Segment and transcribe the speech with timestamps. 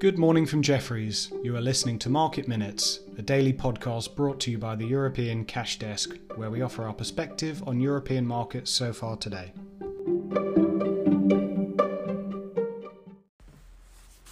[0.00, 1.32] Good morning from Jefferies.
[1.42, 5.44] You are listening to Market Minutes, a daily podcast brought to you by the European
[5.44, 9.50] Cash Desk, where we offer our perspective on European markets so far today.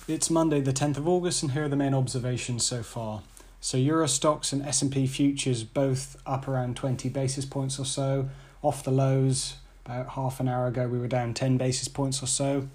[0.06, 3.22] It's Monday, the 10th of August, and here are the main observations so far.
[3.60, 8.28] So Euro Stoxx and S&P futures both up around 20 basis points or so,
[8.62, 9.56] off the lows.
[9.84, 12.68] About half an hour ago, we were down 10 basis points or so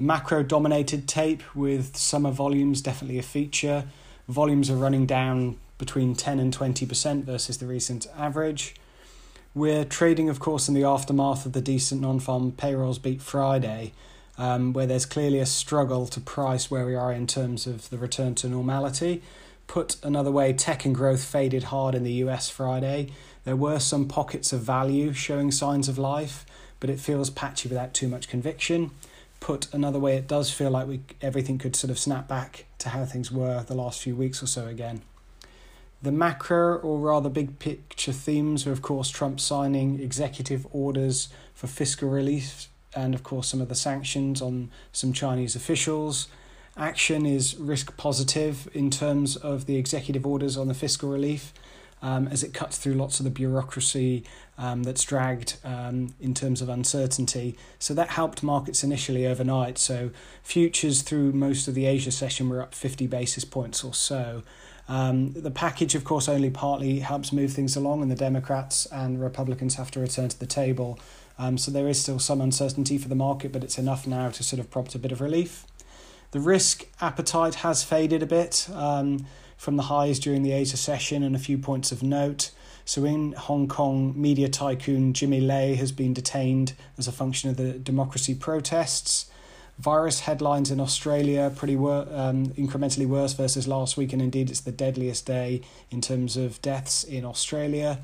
[0.00, 3.84] macro dominated tape with summer volumes definitely a feature.
[4.28, 8.74] Volumes are running down between 10 and 20% versus the recent average.
[9.54, 13.92] We're trading, of course, in the aftermath of the decent non farm payrolls beat Friday,
[14.38, 17.98] um, where there's clearly a struggle to price where we are in terms of the
[17.98, 19.22] return to normality.
[19.66, 23.08] Put another way, tech and growth faded hard in the US Friday.
[23.44, 26.46] There were some pockets of value showing signs of life,
[26.78, 28.92] but it feels patchy without too much conviction
[29.50, 32.90] put another way, it does feel like we everything could sort of snap back to
[32.90, 35.02] how things were the last few weeks or so again.
[36.00, 41.66] The macro, or rather big picture themes, are of course Trump signing executive orders for
[41.66, 46.28] fiscal relief and, of course, some of the sanctions on some Chinese officials.
[46.76, 51.52] Action is risk positive in terms of the executive orders on the fiscal relief
[52.02, 54.24] um, as it cuts through lots of the bureaucracy
[54.58, 57.56] um, that's dragged um, in terms of uncertainty.
[57.78, 59.78] So that helped markets initially overnight.
[59.78, 60.10] So
[60.42, 64.42] futures through most of the Asia session were up 50 basis points or so.
[64.88, 69.20] Um, the package, of course, only partly helps move things along, and the Democrats and
[69.20, 70.98] Republicans have to return to the table.
[71.38, 74.42] Um, so there is still some uncertainty for the market, but it's enough now to
[74.42, 75.64] sort of prompt a bit of relief.
[76.32, 78.68] The risk appetite has faded a bit.
[78.74, 79.26] Um,
[79.60, 82.50] from the highs during the Asia session and a few points of note.
[82.86, 87.58] So in Hong Kong, media tycoon Jimmy Lai has been detained as a function of
[87.58, 89.30] the democracy protests.
[89.78, 94.60] Virus headlines in Australia pretty wor- um, incrementally worse versus last week, and indeed it's
[94.60, 97.98] the deadliest day in terms of deaths in Australia.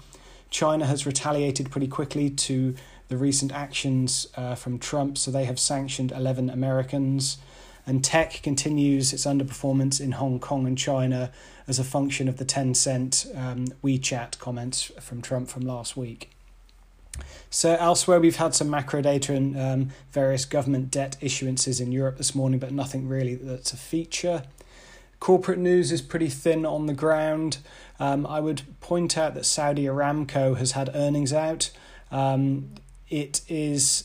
[0.50, 2.74] China has retaliated pretty quickly to
[3.08, 7.38] the recent actions uh, from Trump, so they have sanctioned 11 Americans.
[7.86, 11.30] And tech continues its underperformance in Hong Kong and China
[11.68, 16.30] as a function of the Tencent um, WeChat comments from Trump from last week.
[17.48, 22.18] So, elsewhere, we've had some macro data and um, various government debt issuances in Europe
[22.18, 24.42] this morning, but nothing really that's a feature.
[25.20, 27.58] Corporate news is pretty thin on the ground.
[27.98, 31.70] Um, I would point out that Saudi Aramco has had earnings out.
[32.10, 32.70] Um,
[33.08, 34.04] it is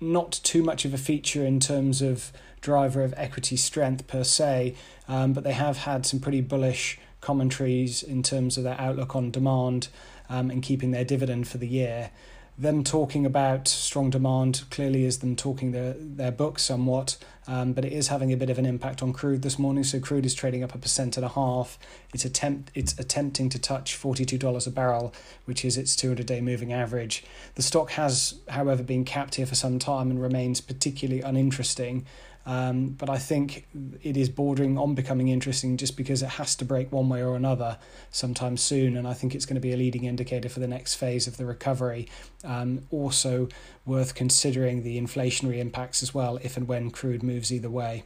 [0.00, 2.32] not too much of a feature in terms of
[2.70, 4.74] driver of equity strength per se,
[5.08, 9.30] um, but they have had some pretty bullish commentaries in terms of their outlook on
[9.30, 9.88] demand
[10.28, 12.10] um, and keeping their dividend for the year.
[12.58, 17.84] Them talking about strong demand clearly is them talking their, their book somewhat, um, but
[17.84, 19.84] it is having a bit of an impact on crude this morning.
[19.84, 21.78] So crude is trading up a percent and a half.
[22.14, 25.12] It's attempt it's attempting to touch forty two dollars a barrel,
[25.44, 27.24] which is its two hundred day moving average.
[27.56, 32.06] The stock has, however, been capped here for some time and remains particularly uninteresting.
[32.46, 33.66] Um, but I think
[34.02, 37.34] it is bordering on becoming interesting just because it has to break one way or
[37.34, 37.76] another
[38.10, 38.96] sometime soon.
[38.96, 41.36] And I think it's going to be a leading indicator for the next phase of
[41.36, 42.08] the recovery.
[42.44, 43.48] Um, also,
[43.84, 48.04] worth considering the inflationary impacts as well if and when crude moves either way.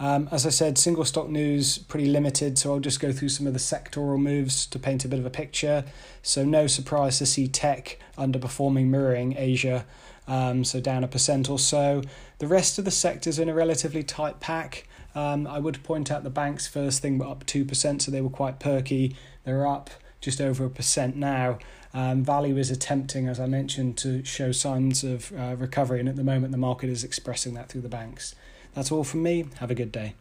[0.00, 3.46] Um, as I said, single stock news pretty limited, so I'll just go through some
[3.46, 5.84] of the sectoral moves to paint a bit of a picture.
[6.22, 9.86] So, no surprise to see tech underperforming, mirroring Asia
[10.26, 12.02] um, so down a percent or so.
[12.38, 14.88] The rest of the sectors in a relatively tight pack.
[15.14, 18.30] Um, I would point out the banks first thing were up 2%, so they were
[18.30, 19.16] quite perky.
[19.44, 19.90] They're up
[20.20, 21.58] just over a percent now.
[21.92, 26.16] Um, value is attempting, as I mentioned, to show signs of uh, recovery, and at
[26.16, 28.34] the moment the market is expressing that through the banks.
[28.74, 29.46] That's all from me.
[29.60, 30.14] Have a good day.